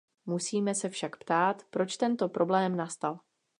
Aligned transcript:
Musíme 0.25 0.75
se 0.75 0.89
však 0.89 1.15
ptát, 1.17 1.63
proč 1.69 1.97
tento 1.97 2.29
problém 2.29 2.75
nastal. 2.77 3.19